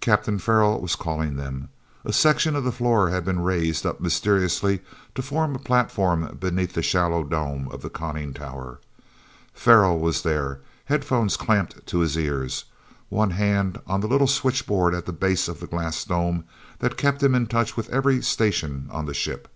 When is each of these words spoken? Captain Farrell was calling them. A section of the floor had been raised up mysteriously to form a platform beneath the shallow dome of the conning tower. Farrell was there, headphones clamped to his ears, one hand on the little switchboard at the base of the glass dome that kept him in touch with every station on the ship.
Captain 0.00 0.38
Farrell 0.38 0.80
was 0.80 0.94
calling 0.94 1.34
them. 1.34 1.70
A 2.04 2.12
section 2.12 2.54
of 2.54 2.62
the 2.62 2.70
floor 2.70 3.08
had 3.10 3.24
been 3.24 3.40
raised 3.42 3.84
up 3.84 4.00
mysteriously 4.00 4.78
to 5.16 5.22
form 5.22 5.56
a 5.56 5.58
platform 5.58 6.36
beneath 6.38 6.74
the 6.74 6.84
shallow 6.84 7.24
dome 7.24 7.66
of 7.72 7.82
the 7.82 7.90
conning 7.90 8.32
tower. 8.32 8.78
Farrell 9.52 9.98
was 9.98 10.22
there, 10.22 10.60
headphones 10.84 11.36
clamped 11.36 11.84
to 11.88 11.98
his 11.98 12.16
ears, 12.16 12.66
one 13.08 13.30
hand 13.30 13.80
on 13.88 13.98
the 14.00 14.06
little 14.06 14.28
switchboard 14.28 14.94
at 14.94 15.04
the 15.06 15.12
base 15.12 15.48
of 15.48 15.58
the 15.58 15.66
glass 15.66 16.04
dome 16.04 16.44
that 16.78 16.96
kept 16.96 17.20
him 17.20 17.34
in 17.34 17.48
touch 17.48 17.76
with 17.76 17.88
every 17.90 18.22
station 18.22 18.86
on 18.92 19.06
the 19.06 19.14
ship. 19.14 19.48